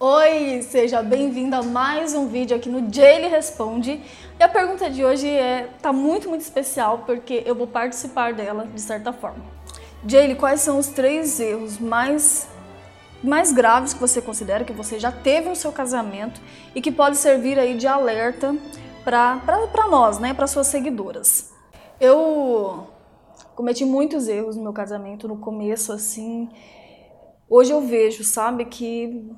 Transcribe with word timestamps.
Oi, 0.00 0.62
seja 0.62 1.02
bem-vindo 1.02 1.56
a 1.56 1.62
mais 1.64 2.14
um 2.14 2.28
vídeo 2.28 2.56
aqui 2.56 2.68
no 2.68 2.88
Jaylee 2.88 3.28
Responde. 3.28 4.00
E 4.38 4.42
a 4.44 4.48
pergunta 4.48 4.88
de 4.88 5.04
hoje 5.04 5.26
é 5.26 5.70
tá 5.82 5.92
muito, 5.92 6.28
muito 6.28 6.42
especial 6.42 6.98
porque 7.04 7.42
eu 7.44 7.52
vou 7.52 7.66
participar 7.66 8.32
dela 8.32 8.64
de 8.64 8.80
certa 8.80 9.12
forma. 9.12 9.44
Jaylee, 10.06 10.36
quais 10.36 10.60
são 10.60 10.78
os 10.78 10.86
três 10.86 11.40
erros 11.40 11.80
mais 11.80 12.48
mais 13.24 13.52
graves 13.52 13.92
que 13.92 13.98
você 13.98 14.22
considera 14.22 14.62
que 14.62 14.72
você 14.72 15.00
já 15.00 15.10
teve 15.10 15.48
no 15.48 15.56
seu 15.56 15.72
casamento 15.72 16.40
e 16.76 16.80
que 16.80 16.92
pode 16.92 17.16
servir 17.16 17.58
aí 17.58 17.76
de 17.76 17.88
alerta 17.88 18.54
para 19.02 19.88
nós, 19.90 20.20
né, 20.20 20.32
para 20.32 20.46
suas 20.46 20.68
seguidoras? 20.68 21.52
Eu 22.00 22.86
cometi 23.56 23.84
muitos 23.84 24.28
erros 24.28 24.54
no 24.54 24.62
meu 24.62 24.72
casamento 24.72 25.26
no 25.26 25.38
começo 25.38 25.92
assim. 25.92 26.48
Hoje 27.50 27.72
eu 27.72 27.80
vejo, 27.80 28.22
sabe, 28.22 28.64
que 28.66 29.28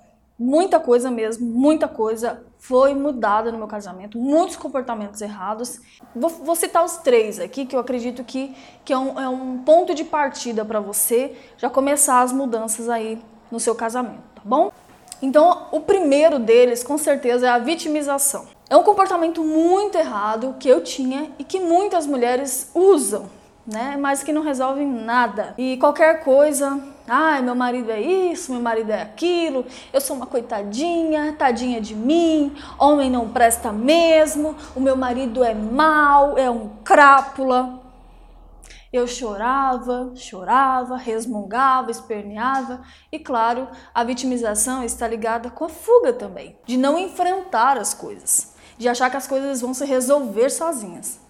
muita 0.41 0.81
coisa 0.81 1.11
mesmo, 1.11 1.47
muita 1.47 1.87
coisa 1.87 2.43
foi 2.59 2.95
mudada 2.95 3.53
no 3.53 3.59
meu 3.59 3.67
casamento, 3.67 4.19
muitos 4.19 4.57
comportamentos 4.57 5.21
errados. 5.21 5.79
Vou, 6.17 6.31
vou 6.31 6.57
citar 6.57 6.83
os 6.83 6.97
três 6.97 7.39
aqui 7.39 7.67
que 7.67 7.77
eu 7.77 7.81
acredito 7.81 8.25
que, 8.25 8.57
que 8.83 8.91
é, 8.91 8.97
um, 8.97 9.21
é 9.21 9.29
um 9.29 9.59
ponto 9.59 9.95
de 9.95 10.03
partida 10.03 10.65
para 10.65 10.81
você 10.81 11.37
já 11.59 11.69
começar 11.69 12.23
as 12.23 12.33
mudanças 12.33 12.89
aí 12.89 13.21
no 13.53 13.61
seu 13.61 13.75
casamento, 13.75 14.23
tá 14.35 14.43
bom? 14.43 14.73
Então, 15.21 15.67
o 15.71 15.81
primeiro 15.81 16.39
deles, 16.39 16.83
com 16.83 16.97
certeza, 16.97 17.47
é 17.47 17.51
a 17.51 17.59
vitimização. 17.59 18.47
É 18.71 18.77
um 18.77 18.83
comportamento 18.83 19.45
muito 19.45 19.99
errado 19.99 20.57
que 20.59 20.69
eu 20.69 20.83
tinha 20.83 21.31
e 21.39 21.45
que 21.45 21.61
muitas 21.61 22.07
mulheres 22.07 22.71
usam 22.75 23.29
né? 23.67 23.97
Mas 23.99 24.23
que 24.23 24.33
não 24.33 24.43
resolvem 24.43 24.87
nada. 24.87 25.55
E 25.57 25.77
qualquer 25.77 26.25
coisa, 26.25 26.81
ai, 27.11 27.43
meu 27.43 27.57
marido 27.57 27.91
é 27.91 28.01
isso, 28.01 28.53
meu 28.53 28.61
marido 28.63 28.91
é 28.93 29.03
aquilo, 29.03 29.67
eu 29.93 30.01
sou 30.01 30.15
uma 30.15 30.27
coitadinha, 30.27 31.35
tadinha 31.37 31.81
de 31.81 31.93
mim, 31.93 32.55
homem 32.79 33.11
não 33.11 33.29
presta 33.29 33.73
mesmo, 33.73 34.55
o 34.77 34.81
meu 34.81 34.97
marido 34.97 35.43
é 35.43 35.53
mau, 35.53 36.39
é 36.39 36.49
um 36.49 36.69
crápula. 36.85 37.81
Eu 38.93 39.07
chorava, 39.09 40.13
chorava, 40.15 40.97
resmungava, 40.97 41.91
esperneava 41.91 42.83
e, 43.11 43.19
claro, 43.19 43.69
a 43.93 44.05
vitimização 44.05 44.85
está 44.85 45.07
ligada 45.07 45.51
com 45.51 45.65
a 45.65 45.69
fuga 45.69 46.13
também, 46.13 46.57
de 46.65 46.77
não 46.77 46.97
enfrentar 46.97 47.77
as 47.77 47.93
coisas, 47.93 48.55
de 48.79 48.89
achar 48.89 49.11
que 49.11 49.17
as 49.17 49.27
coisas 49.27 49.61
vão 49.61 49.75
se 49.75 49.85
resolver 49.85 50.51
sozinhas. 50.51 51.21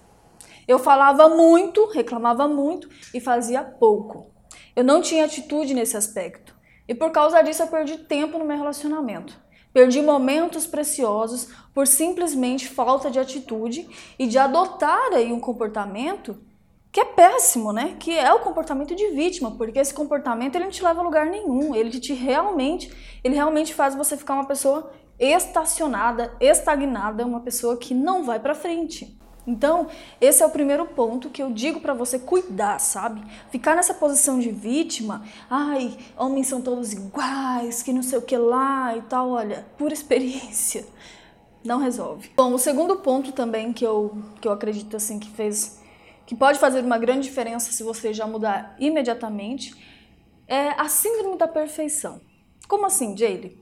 Eu 0.69 0.78
falava 0.78 1.28
muito, 1.28 1.87
reclamava 1.89 2.47
muito 2.47 2.89
e 3.15 3.20
fazia 3.20 3.62
pouco. 3.62 4.30
Eu 4.74 4.84
não 4.84 5.00
tinha 5.00 5.24
atitude 5.24 5.74
nesse 5.74 5.96
aspecto. 5.96 6.54
E 6.88 6.94
por 6.94 7.10
causa 7.10 7.40
disso 7.42 7.62
eu 7.62 7.68
perdi 7.68 7.98
tempo 7.98 8.38
no 8.38 8.44
meu 8.44 8.56
relacionamento. 8.56 9.38
Perdi 9.72 10.02
momentos 10.02 10.66
preciosos 10.66 11.48
por 11.72 11.86
simplesmente 11.86 12.66
falta 12.66 13.10
de 13.10 13.18
atitude 13.20 13.88
e 14.18 14.26
de 14.26 14.36
adotar 14.36 15.12
aí 15.12 15.32
um 15.32 15.38
comportamento 15.38 16.36
que 16.92 17.00
é 17.00 17.04
péssimo, 17.04 17.72
né? 17.72 17.96
Que 18.00 18.18
é 18.18 18.32
o 18.32 18.41
comportamento 18.41 18.96
de 18.96 19.10
vítima, 19.10 19.52
porque 19.52 19.78
esse 19.78 19.94
comportamento 19.94 20.56
ele 20.56 20.64
não 20.64 20.72
te 20.72 20.82
leva 20.82 21.00
a 21.00 21.04
lugar 21.04 21.26
nenhum. 21.26 21.74
Ele 21.74 22.00
te 22.00 22.12
realmente, 22.12 22.92
ele 23.22 23.36
realmente 23.36 23.72
faz 23.72 23.94
você 23.94 24.16
ficar 24.16 24.34
uma 24.34 24.46
pessoa 24.46 24.91
estacionada, 25.16 26.34
estagnada, 26.41 27.24
uma 27.24 27.41
pessoa 27.41 27.76
que 27.76 27.94
não 27.94 28.24
vai 28.24 28.41
para 28.41 28.54
frente. 28.54 29.19
Então, 29.46 29.88
esse 30.20 30.42
é 30.42 30.46
o 30.46 30.50
primeiro 30.50 30.86
ponto 30.86 31.30
que 31.30 31.42
eu 31.42 31.50
digo 31.50 31.80
para 31.80 31.94
você 31.94 32.19
cuidar, 32.19 32.78
sabe? 32.78 33.22
Ficar 33.50 33.74
nessa 33.74 33.94
posição 33.94 34.38
de 34.38 34.50
vítima, 34.50 35.24
ai, 35.48 35.97
homens 36.16 36.47
são 36.47 36.60
todos 36.60 36.92
iguais, 36.92 37.82
que 37.82 37.92
não 37.92 38.02
sei 38.02 38.19
o 38.19 38.22
que 38.22 38.36
lá 38.36 38.97
e 38.97 39.02
tal, 39.02 39.30
olha, 39.30 39.66
por 39.78 39.92
experiência, 39.92 40.86
não 41.64 41.78
resolve. 41.78 42.30
Bom, 42.36 42.52
o 42.52 42.58
segundo 42.58 42.97
ponto 42.97 43.32
também 43.32 43.72
que 43.72 43.84
eu, 43.84 44.16
que 44.41 44.47
eu 44.47 44.52
acredito 44.52 44.97
assim 44.97 45.19
que 45.19 45.30
fez, 45.30 45.80
que 46.27 46.36
pode 46.36 46.58
fazer 46.58 46.84
uma 46.84 46.98
grande 46.98 47.22
diferença 47.22 47.72
se 47.72 47.82
você 47.82 48.12
já 48.12 48.26
mudar 48.26 48.76
imediatamente, 48.78 49.75
é 50.47 50.69
a 50.70 50.88
síndrome 50.88 51.38
da 51.38 51.48
perfeição. 51.48 52.20
Como 52.69 52.86
assim, 52.86 53.16
Jaylee? 53.16 53.59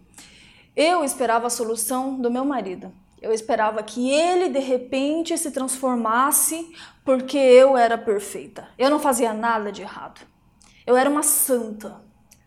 Eu 0.75 1.03
esperava 1.03 1.47
a 1.47 1.51
solução 1.51 2.21
do 2.21 2.31
meu 2.31 2.45
marido. 2.45 2.93
Eu 3.21 3.33
esperava 3.33 3.83
que 3.83 4.11
ele 4.11 4.49
de 4.49 4.61
repente 4.61 5.37
se 5.37 5.51
transformasse 5.51 6.73
porque 7.05 7.37
eu 7.37 7.77
era 7.77 7.99
perfeita. 7.99 8.69
Eu 8.79 8.91
não 8.91 8.99
fazia 8.99 9.33
nada 9.33 9.73
de 9.73 9.83
errado. 9.83 10.21
Eu 10.87 10.97
era 10.97 11.11
uma 11.11 11.23
santa. 11.23 12.01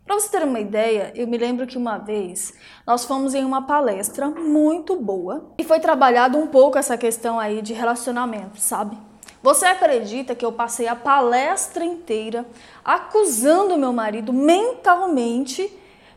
Para 0.05 0.19
você 0.19 0.29
ter 0.29 0.43
uma 0.43 0.59
ideia, 0.59 1.11
eu 1.15 1.27
me 1.27 1.37
lembro 1.37 1.67
que 1.67 1.77
uma 1.77 1.97
vez 1.97 2.53
nós 2.85 3.05
fomos 3.05 3.33
em 3.33 3.45
uma 3.45 3.65
palestra 3.65 4.27
muito 4.27 4.95
boa 4.95 5.53
e 5.57 5.63
foi 5.63 5.79
trabalhado 5.79 6.37
um 6.37 6.47
pouco 6.47 6.77
essa 6.77 6.97
questão 6.97 7.39
aí 7.39 7.61
de 7.61 7.73
relacionamento, 7.73 8.59
sabe? 8.59 8.97
Você 9.43 9.65
acredita 9.65 10.35
que 10.35 10.45
eu 10.45 10.51
passei 10.51 10.87
a 10.87 10.95
palestra 10.95 11.83
inteira 11.83 12.45
acusando 12.83 13.77
meu 13.77 13.91
marido 13.91 14.31
mentalmente, 14.31 15.71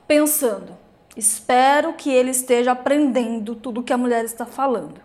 pensando: 0.06 0.76
Espero 1.16 1.92
que 1.92 2.10
ele 2.10 2.30
esteja 2.30 2.72
aprendendo 2.72 3.54
tudo 3.54 3.82
que 3.82 3.92
a 3.92 3.98
mulher 3.98 4.24
está 4.24 4.44
falando. 4.44 5.00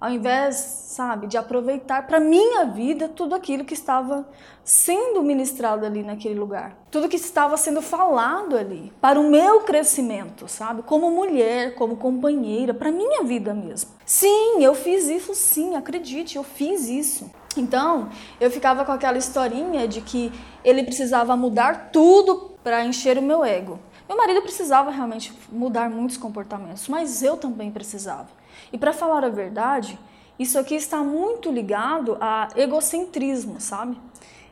Ao 0.00 0.10
invés, 0.10 0.56
sabe, 0.56 1.28
de 1.28 1.36
aproveitar 1.36 2.08
para 2.08 2.18
minha 2.18 2.64
vida 2.64 3.08
tudo 3.08 3.36
aquilo 3.36 3.64
que 3.64 3.74
estava 3.74 4.26
sendo 4.64 5.22
ministrado 5.22 5.86
ali 5.86 6.02
naquele 6.02 6.34
lugar. 6.34 6.76
Tudo 6.90 7.08
que 7.08 7.14
estava 7.14 7.56
sendo 7.56 7.80
falado 7.80 8.56
ali 8.56 8.92
para 9.00 9.20
o 9.20 9.30
meu 9.30 9.60
crescimento, 9.60 10.48
sabe? 10.48 10.82
Como 10.82 11.08
mulher, 11.10 11.76
como 11.76 11.96
companheira, 11.96 12.74
para 12.74 12.90
minha 12.90 13.22
vida 13.22 13.54
mesmo. 13.54 13.90
Sim, 14.04 14.64
eu 14.64 14.74
fiz 14.74 15.08
isso 15.08 15.36
sim, 15.36 15.76
acredite, 15.76 16.36
eu 16.36 16.42
fiz 16.42 16.88
isso. 16.88 17.30
Então, 17.56 18.08
eu 18.40 18.50
ficava 18.50 18.84
com 18.84 18.90
aquela 18.90 19.18
historinha 19.18 19.86
de 19.86 20.00
que 20.00 20.32
ele 20.64 20.82
precisava 20.82 21.36
mudar 21.36 21.90
tudo 21.92 22.56
para 22.64 22.84
encher 22.84 23.18
o 23.18 23.22
meu 23.22 23.44
ego. 23.44 23.78
Meu 24.08 24.16
marido 24.16 24.42
precisava 24.42 24.90
realmente 24.90 25.32
mudar 25.50 25.88
muitos 25.88 26.16
comportamentos, 26.16 26.88
mas 26.88 27.22
eu 27.22 27.36
também 27.36 27.70
precisava. 27.70 28.28
E 28.72 28.78
para 28.78 28.92
falar 28.92 29.24
a 29.24 29.28
verdade, 29.28 29.98
isso 30.38 30.58
aqui 30.58 30.74
está 30.74 30.98
muito 30.98 31.50
ligado 31.50 32.16
a 32.20 32.48
egocentrismo, 32.56 33.60
sabe? 33.60 33.98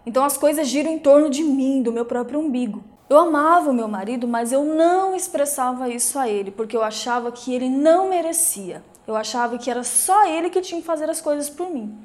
Então 0.06 0.24
as 0.24 0.36
coisas 0.36 0.68
giram 0.68 0.90
em 0.90 0.98
torno 0.98 1.28
de 1.28 1.42
mim, 1.42 1.82
do 1.82 1.92
meu 1.92 2.04
próprio 2.04 2.40
umbigo. 2.40 2.82
Eu 3.08 3.18
amava 3.18 3.70
o 3.70 3.74
meu 3.74 3.88
marido, 3.88 4.28
mas 4.28 4.52
eu 4.52 4.64
não 4.64 5.16
expressava 5.16 5.88
isso 5.88 6.18
a 6.18 6.28
ele, 6.28 6.50
porque 6.50 6.76
eu 6.76 6.82
achava 6.82 7.32
que 7.32 7.52
ele 7.52 7.68
não 7.68 8.08
merecia. 8.08 8.84
Eu 9.06 9.16
achava 9.16 9.58
que 9.58 9.68
era 9.68 9.82
só 9.82 10.26
ele 10.26 10.48
que 10.48 10.60
tinha 10.60 10.80
que 10.80 10.86
fazer 10.86 11.10
as 11.10 11.20
coisas 11.20 11.50
por 11.50 11.68
mim. 11.68 11.98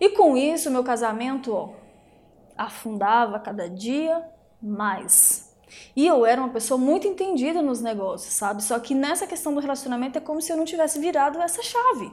E 0.00 0.10
com 0.10 0.36
isso, 0.36 0.70
meu 0.70 0.84
casamento 0.84 1.52
ó, 1.52 1.70
afundava 2.56 3.40
cada 3.40 3.68
dia 3.68 4.24
mais. 4.62 5.53
E 5.94 6.06
eu 6.06 6.24
era 6.26 6.40
uma 6.40 6.50
pessoa 6.50 6.78
muito 6.78 7.06
entendida 7.06 7.62
nos 7.62 7.80
negócios, 7.80 8.34
sabe? 8.34 8.62
Só 8.62 8.78
que 8.78 8.94
nessa 8.94 9.26
questão 9.26 9.54
do 9.54 9.60
relacionamento 9.60 10.18
é 10.18 10.20
como 10.20 10.40
se 10.40 10.52
eu 10.52 10.56
não 10.56 10.64
tivesse 10.64 10.98
virado 10.98 11.40
essa 11.40 11.62
chave. 11.62 12.10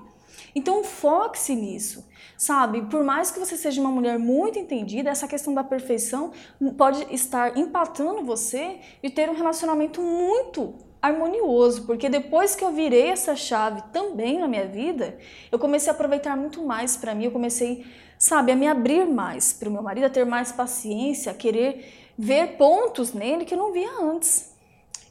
Então 0.55 0.83
foque-se 0.83 1.55
nisso, 1.55 2.05
sabe? 2.37 2.81
Por 2.83 3.03
mais 3.03 3.31
que 3.31 3.39
você 3.39 3.55
seja 3.55 3.81
uma 3.81 3.91
mulher 3.91 4.17
muito 4.19 4.59
entendida, 4.59 5.09
essa 5.09 5.27
questão 5.27 5.53
da 5.53 5.63
perfeição 5.63 6.31
pode 6.77 7.05
estar 7.13 7.57
empatando 7.57 8.23
você 8.23 8.79
e 9.01 9.09
ter 9.09 9.29
um 9.29 9.35
relacionamento 9.35 10.01
muito 10.01 10.73
harmonioso, 11.01 11.87
porque 11.87 12.07
depois 12.07 12.55
que 12.55 12.63
eu 12.63 12.71
virei 12.71 13.07
essa 13.07 13.35
chave 13.35 13.81
também 13.91 14.39
na 14.39 14.47
minha 14.47 14.67
vida, 14.67 15.17
eu 15.51 15.57
comecei 15.57 15.89
a 15.89 15.93
aproveitar 15.93 16.37
muito 16.37 16.63
mais 16.63 16.95
para 16.95 17.15
mim, 17.15 17.25
eu 17.25 17.31
comecei, 17.31 17.85
sabe, 18.19 18.51
a 18.51 18.55
me 18.55 18.67
abrir 18.67 19.07
mais 19.07 19.51
para 19.51 19.67
o 19.67 19.71
meu 19.71 19.81
marido, 19.81 20.05
a 20.05 20.09
ter 20.09 20.25
mais 20.25 20.51
paciência, 20.51 21.31
a 21.31 21.35
querer 21.35 22.00
ver 22.17 22.57
pontos 22.57 23.13
nele 23.13 23.45
que 23.45 23.53
eu 23.53 23.57
não 23.57 23.71
via 23.71 23.91
antes 24.01 24.55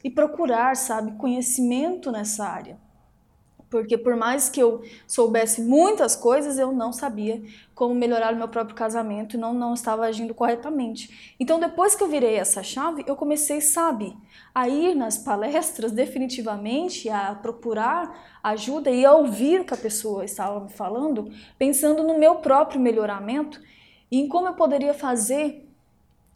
e 0.03 0.09
procurar, 0.09 0.75
sabe, 0.75 1.11
conhecimento 1.13 2.11
nessa 2.11 2.45
área. 2.45 2.77
Porque 3.71 3.97
por 3.97 4.17
mais 4.17 4.49
que 4.49 4.61
eu 4.61 4.83
soubesse 5.07 5.61
muitas 5.61 6.13
coisas, 6.13 6.59
eu 6.59 6.73
não 6.73 6.91
sabia 6.91 7.41
como 7.73 7.95
melhorar 7.95 8.33
o 8.33 8.37
meu 8.37 8.49
próprio 8.49 8.75
casamento 8.75 9.37
e 9.37 9.39
não, 9.39 9.53
não 9.53 9.73
estava 9.73 10.03
agindo 10.03 10.33
corretamente. 10.33 11.35
Então, 11.39 11.57
depois 11.57 11.95
que 11.95 12.03
eu 12.03 12.09
virei 12.09 12.35
essa 12.35 12.61
chave, 12.61 13.05
eu 13.07 13.15
comecei, 13.15 13.61
sabe, 13.61 14.13
a 14.53 14.67
ir 14.67 14.93
nas 14.93 15.17
palestras 15.17 15.93
definitivamente, 15.93 17.09
a 17.09 17.33
procurar 17.33 18.39
ajuda 18.43 18.91
e 18.91 19.05
a 19.05 19.13
ouvir 19.13 19.61
o 19.61 19.65
que 19.65 19.73
a 19.73 19.77
pessoa 19.77 20.25
estava 20.25 20.59
me 20.59 20.69
falando, 20.69 21.31
pensando 21.57 22.03
no 22.03 22.19
meu 22.19 22.35
próprio 22.35 22.81
melhoramento 22.81 23.61
e 24.11 24.19
em 24.19 24.27
como 24.27 24.47
eu 24.47 24.53
poderia 24.53 24.93
fazer 24.93 25.70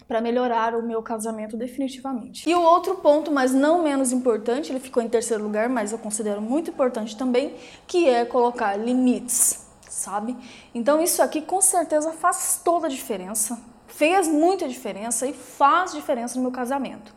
para 0.07 0.21
melhorar 0.21 0.75
o 0.75 0.83
meu 0.83 1.01
casamento 1.01 1.57
definitivamente. 1.57 2.47
E 2.49 2.53
o 2.53 2.61
outro 2.61 2.95
ponto, 2.95 3.31
mas 3.31 3.53
não 3.53 3.83
menos 3.83 4.11
importante, 4.11 4.71
ele 4.71 4.79
ficou 4.79 5.01
em 5.01 5.09
terceiro 5.09 5.43
lugar, 5.43 5.67
mas 5.67 5.91
eu 5.91 5.97
considero 5.97 6.41
muito 6.41 6.69
importante 6.69 7.17
também, 7.17 7.55
que 7.87 8.07
é 8.07 8.23
colocar 8.23 8.75
limites, 8.75 9.65
sabe? 9.89 10.35
Então 10.73 11.01
isso 11.01 11.21
aqui 11.21 11.41
com 11.41 11.61
certeza 11.61 12.11
faz 12.11 12.61
toda 12.63 12.87
a 12.87 12.89
diferença, 12.89 13.59
fez 13.87 14.27
muita 14.27 14.67
diferença 14.67 15.25
e 15.25 15.33
faz 15.33 15.93
diferença 15.93 16.35
no 16.35 16.43
meu 16.43 16.51
casamento. 16.51 17.13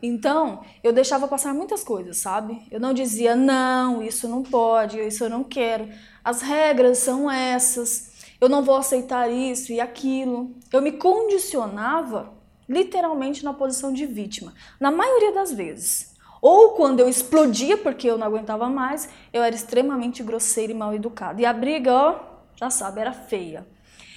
Então, 0.00 0.62
eu 0.82 0.92
deixava 0.92 1.26
passar 1.26 1.52
muitas 1.52 1.82
coisas, 1.82 2.18
sabe? 2.18 2.62
Eu 2.70 2.78
não 2.78 2.94
dizia, 2.94 3.34
não, 3.34 4.00
isso 4.00 4.28
não 4.28 4.44
pode, 4.44 5.00
isso 5.00 5.24
eu 5.24 5.30
não 5.30 5.42
quero. 5.42 5.88
As 6.22 6.40
regras 6.40 6.98
são 6.98 7.28
essas, 7.28 8.07
eu 8.40 8.48
não 8.48 8.62
vou 8.62 8.76
aceitar 8.76 9.30
isso 9.30 9.72
e 9.72 9.80
aquilo. 9.80 10.54
Eu 10.72 10.82
me 10.82 10.92
condicionava 10.92 12.32
literalmente 12.68 13.44
na 13.44 13.52
posição 13.52 13.92
de 13.92 14.06
vítima, 14.06 14.52
na 14.78 14.90
maioria 14.90 15.32
das 15.32 15.52
vezes. 15.52 16.14
Ou 16.40 16.70
quando 16.70 17.00
eu 17.00 17.08
explodia 17.08 17.76
porque 17.76 18.08
eu 18.08 18.18
não 18.18 18.26
aguentava 18.26 18.68
mais, 18.68 19.08
eu 19.32 19.42
era 19.42 19.54
extremamente 19.54 20.22
grosseira 20.22 20.72
e 20.72 20.76
mal 20.76 20.94
educada. 20.94 21.40
E 21.40 21.46
a 21.46 21.52
briga, 21.52 21.92
ó, 21.92 22.20
já 22.54 22.70
sabe, 22.70 23.00
era 23.00 23.12
feia. 23.12 23.66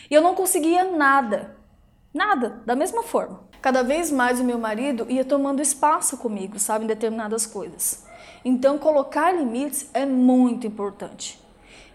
E 0.09 0.13
eu 0.13 0.21
não 0.21 0.35
conseguia 0.35 0.83
nada, 0.83 1.57
nada, 2.13 2.61
da 2.65 2.75
mesma 2.75 3.01
forma 3.01 3.51
cada 3.61 3.83
vez 3.83 4.11
mais 4.11 4.39
o 4.39 4.43
meu 4.43 4.57
marido 4.57 5.05
ia 5.07 5.23
tomando 5.23 5.61
espaço 5.61 6.17
comigo, 6.17 6.57
sabe, 6.57 6.85
em 6.85 6.87
determinadas 6.87 7.45
coisas. 7.45 8.05
Então, 8.43 8.79
colocar 8.79 9.31
limites 9.31 9.87
é 9.93 10.05
muito 10.05 10.65
importante. 10.65 11.39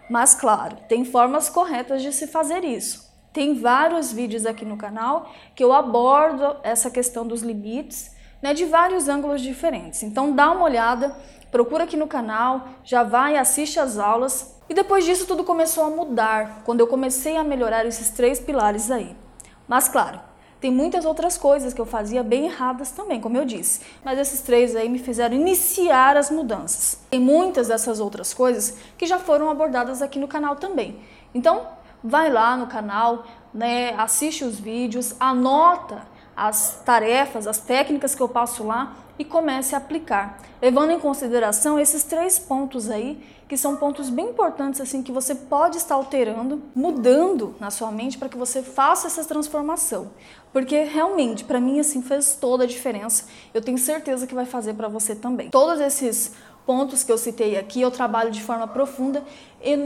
Mas, 0.09 0.33
claro, 0.33 0.77
tem 0.87 1.03
formas 1.03 1.49
corretas 1.49 2.01
de 2.01 2.13
se 2.13 2.27
fazer 2.27 2.63
isso. 2.63 3.07
Tem 3.33 3.53
vários 3.53 4.11
vídeos 4.11 4.45
aqui 4.45 4.65
no 4.65 4.77
canal 4.77 5.31
que 5.53 5.63
eu 5.63 5.73
abordo 5.73 6.55
essa 6.63 6.89
questão 6.89 7.27
dos 7.27 7.41
limites 7.41 8.15
né, 8.41 8.53
de 8.53 8.65
vários 8.65 9.09
ângulos 9.09 9.41
diferentes. 9.41 10.03
Então, 10.03 10.31
dá 10.31 10.51
uma 10.51 10.63
olhada, 10.63 11.15
procura 11.51 11.83
aqui 11.83 11.97
no 11.97 12.07
canal, 12.07 12.67
já 12.83 13.03
vai, 13.03 13.37
assiste 13.37 13.79
as 13.79 13.97
aulas. 13.97 14.55
E 14.69 14.73
depois 14.73 15.05
disso, 15.05 15.25
tudo 15.25 15.43
começou 15.43 15.83
a 15.83 15.89
mudar, 15.89 16.61
quando 16.65 16.79
eu 16.79 16.87
comecei 16.87 17.37
a 17.37 17.43
melhorar 17.43 17.85
esses 17.85 18.09
três 18.09 18.39
pilares 18.39 18.89
aí. 18.89 19.15
Mas, 19.67 19.87
claro, 19.87 20.19
tem 20.67 20.73
muitas 20.73 21.05
outras 21.05 21.37
coisas 21.37 21.73
que 21.73 21.79
eu 21.79 21.85
fazia 21.85 22.21
bem 22.21 22.47
erradas 22.47 22.91
também, 22.91 23.21
como 23.21 23.37
eu 23.37 23.45
disse. 23.45 23.79
Mas 24.03 24.19
esses 24.19 24.41
três 24.41 24.75
aí 24.75 24.89
me 24.89 24.99
fizeram 24.99 25.33
iniciar 25.33 26.17
as 26.17 26.29
mudanças. 26.29 26.99
Tem 27.09 27.21
muitas 27.21 27.69
dessas 27.69 28.01
outras 28.01 28.33
coisas 28.33 28.77
que 28.97 29.05
já 29.05 29.17
foram 29.17 29.49
abordadas 29.49 30.01
aqui 30.01 30.19
no 30.19 30.27
canal 30.27 30.57
também. 30.57 30.99
Então, 31.33 31.65
vai 32.03 32.29
lá 32.29 32.57
no 32.57 32.67
canal, 32.67 33.25
né, 33.53 33.93
assiste 33.97 34.43
os 34.43 34.59
vídeos, 34.59 35.15
anota 35.21 36.05
as 36.37 36.81
tarefas, 36.85 37.47
as 37.47 37.57
técnicas 37.57 38.13
que 38.13 38.21
eu 38.21 38.29
passo 38.29 38.63
lá 38.63 38.95
e 39.17 39.25
comece 39.25 39.73
a 39.73 39.79
aplicar, 39.79 40.37
levando 40.61 40.91
em 40.91 40.99
consideração 40.99 41.79
esses 41.79 42.03
três 42.03 42.37
pontos 42.37 42.91
aí, 42.91 43.19
que 43.49 43.57
são 43.57 43.75
pontos 43.77 44.09
bem 44.09 44.29
importantes 44.29 44.79
assim 44.79 45.01
que 45.01 45.11
você 45.11 45.33
pode 45.33 45.77
estar 45.77 45.95
alterando, 45.95 46.61
mudando 46.75 47.55
na 47.59 47.71
sua 47.71 47.89
mente 47.89 48.17
para 48.17 48.29
que 48.29 48.37
você 48.37 48.61
faça 48.61 49.07
essa 49.07 49.25
transformação. 49.25 50.11
Porque 50.53 50.83
realmente, 50.83 51.43
para 51.43 51.59
mim 51.59 51.79
assim 51.79 52.01
fez 52.01 52.35
toda 52.35 52.65
a 52.65 52.67
diferença. 52.67 53.25
Eu 53.53 53.61
tenho 53.61 53.77
certeza 53.77 54.27
que 54.27 54.35
vai 54.35 54.45
fazer 54.45 54.75
para 54.75 54.87
você 54.87 55.15
também. 55.15 55.49
Todos 55.49 55.79
esses 55.79 56.33
pontos 56.67 57.01
que 57.01 57.11
eu 57.11 57.17
citei 57.17 57.57
aqui, 57.57 57.81
eu 57.81 57.89
trabalho 57.89 58.29
de 58.29 58.43
forma 58.43 58.67
profunda 58.67 59.23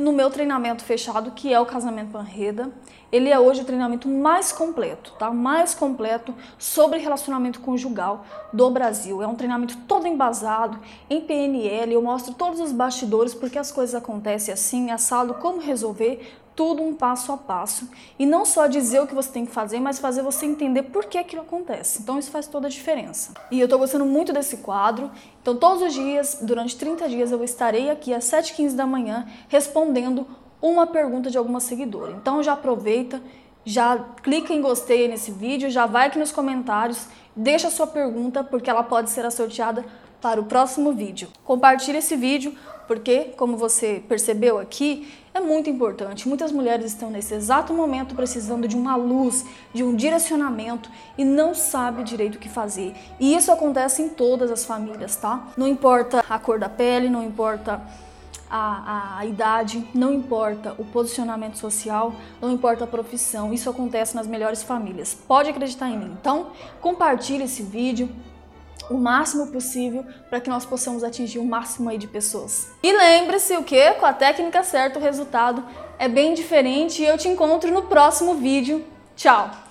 no 0.02 0.12
meu 0.12 0.32
treinamento 0.32 0.84
fechado, 0.84 1.32
que 1.32 1.54
é 1.54 1.60
o 1.60 1.66
Casamento 1.66 2.12
Panreda. 2.12 2.72
Ele 3.12 3.30
é 3.30 3.40
hoje 3.40 3.62
o 3.62 3.66
treinamento 3.66 4.08
mais 4.08 4.52
completo, 4.52 5.14
tá? 5.20 5.30
Mais 5.32 5.76
completo 5.76 6.34
sobre 6.58 6.98
relacionamento 6.98 7.60
conjugal 7.60 8.26
do 8.52 8.70
Brasil. 8.72 9.22
É 9.22 9.28
um 9.28 9.36
treinamento 9.36 9.78
todo 9.88 10.08
embasado 10.08 10.80
em 11.10 11.22
PNL, 11.22 11.94
eu 11.94 12.02
mostro 12.02 12.34
todos 12.34 12.60
os 12.60 12.72
bastidores, 12.72 13.34
porque 13.36 13.60
as 13.60 13.72
coisas 13.72 13.94
acontecem 13.94 14.52
assim, 14.52 14.90
assado, 14.90 15.36
como 15.36 15.62
resolver, 15.62 16.36
tudo 16.62 16.84
um 16.84 16.94
passo 16.94 17.32
a 17.32 17.38
passo. 17.38 17.90
E 18.20 18.24
não 18.24 18.46
só 18.46 18.68
dizer 18.68 19.02
o 19.02 19.08
que 19.08 19.16
você 19.16 19.32
tem 19.32 19.48
que 19.48 19.52
fazer, 19.52 19.80
mas 19.80 19.98
fazer 19.98 20.22
você 20.22 20.46
entender 20.46 20.84
por 20.84 21.06
que 21.06 21.18
aquilo 21.18 21.42
acontece. 21.42 22.04
Então 22.04 22.20
isso 22.20 22.30
faz 22.30 22.46
toda 22.46 22.68
a 22.68 22.70
diferença. 22.70 23.34
E 23.50 23.60
eu 23.60 23.68
tô 23.68 23.80
gostando 23.80 24.06
muito 24.06 24.32
desse 24.32 24.58
quadro. 24.58 25.10
Então 25.42 25.56
todos 25.56 25.82
os 25.82 25.92
dias, 25.92 26.38
durante 26.40 26.78
30 26.78 27.10
dias, 27.10 27.32
eu 27.32 27.44
estarei 27.44 27.90
aqui 27.90 28.14
às 28.14 28.26
7h15 28.26 28.76
da 28.76 28.86
manhã 28.86 29.28
respondendo 29.48 30.28
uma 30.62 30.86
pergunta 30.86 31.32
de 31.32 31.38
alguma 31.40 31.60
seguidora. 31.60 32.12
Então 32.12 32.44
já 32.44 32.54
aproveita, 32.54 33.20
já 33.66 33.98
clica 34.22 34.54
em 34.54 34.62
gostei 34.62 35.08
nesse 35.08 35.32
vídeo, 35.32 35.68
já 35.68 35.88
vai 35.88 36.10
aqui 36.10 36.20
nos 36.20 36.32
comentários, 36.32 37.08
deixa 37.36 37.70
a 37.70 37.72
sua 37.72 37.88
pergunta, 37.88 38.44
porque 38.44 38.70
ela 38.70 38.84
pode 38.84 39.10
ser 39.10 39.30
sorteada 39.32 39.84
para 40.22 40.40
o 40.40 40.46
próximo 40.46 40.94
vídeo. 40.94 41.30
Compartilhe 41.44 41.98
esse 41.98 42.16
vídeo, 42.16 42.56
porque, 42.88 43.34
como 43.38 43.58
você 43.58 44.04
percebeu 44.08 44.60
aqui, 44.60 45.08
é 45.34 45.40
muito 45.40 45.70
importante. 45.70 46.28
Muitas 46.28 46.52
mulheres 46.52 46.88
estão 46.88 47.10
nesse 47.10 47.34
exato 47.34 47.74
momento 47.74 48.16
precisando 48.16 48.68
de 48.68 48.76
uma 48.76 48.96
luz, 48.96 49.46
de 49.74 49.84
um 49.84 49.96
direcionamento 49.96 50.90
e 51.18 51.24
não 51.24 51.56
sabe 51.56 52.04
direito 52.04 52.36
o 52.36 52.40
que 52.40 52.50
fazer. 52.50 52.94
E 53.20 53.34
isso 53.34 53.52
acontece 53.52 54.02
em 54.02 54.10
todas 54.10 54.52
as 54.52 54.66
famílias, 54.66 55.16
tá? 55.16 55.48
Não 55.56 55.68
importa 55.68 56.24
a 56.30 56.38
cor 56.38 56.60
da 56.60 56.68
pele, 56.68 57.10
não 57.10 57.24
importa 57.24 57.82
a, 58.50 58.58
a, 58.58 59.18
a, 59.20 59.26
idade, 59.26 59.88
não 59.94 60.14
importa 60.14 60.76
o 60.78 60.84
posicionamento 60.84 61.58
social, 61.58 62.14
não 62.42 62.52
importa 62.52 62.84
a 62.84 62.88
profissão, 62.88 63.54
isso 63.54 63.70
acontece 63.70 64.14
nas 64.14 64.28
melhores 64.28 64.62
famílias. 64.62 65.14
Pode 65.14 65.50
acreditar 65.50 65.90
em 65.90 65.98
mim. 65.98 66.18
Então, 66.20 66.48
compartilhe 66.82 67.46
esse 67.46 67.64
vídeo, 67.64 68.10
o 68.90 68.96
máximo 68.96 69.48
possível 69.48 70.06
para 70.30 70.40
que 70.40 70.50
nós 70.50 70.66
possamos 70.66 71.04
atingir 71.04 71.40
o 71.40 71.46
máximo 71.46 71.90
aí 71.90 71.98
de 71.98 72.08
pessoas. 72.08 72.70
E 72.84 72.92
lembre-se 72.92 73.56
o 73.56 73.64
que? 73.64 73.94
Com 73.94 74.06
a 74.06 74.14
técnica 74.14 74.64
certa 74.64 75.00
o 75.00 75.02
resultado 75.02 75.64
é 75.98 76.08
bem 76.08 76.34
diferente 76.34 77.02
e 77.02 77.06
eu 77.06 77.18
te 77.18 77.28
encontro 77.28 77.72
no 77.72 77.84
próximo 77.84 78.36
vídeo. 78.36 78.84
Tchau! 79.16 79.71